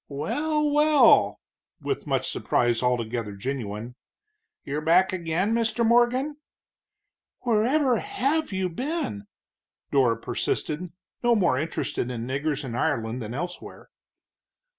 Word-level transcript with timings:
"Well, 0.09 0.67
well!" 0.71 1.39
with 1.79 2.07
much 2.07 2.27
surprise 2.27 2.81
altogether 2.81 3.33
genuine, 3.33 3.93
"you're 4.63 4.81
back 4.81 5.13
again, 5.13 5.53
Mr. 5.53 5.85
Morgan?" 5.85 6.37
"Wherever 7.41 7.99
have 7.99 8.51
you 8.51 8.67
been?" 8.67 9.27
Dora 9.91 10.17
persisted, 10.17 10.91
no 11.21 11.35
more 11.35 11.59
interested 11.59 12.09
in 12.09 12.25
niggers 12.25 12.63
in 12.65 12.73
Ireland 12.73 13.21
than 13.21 13.35
elsewhere. 13.35 13.91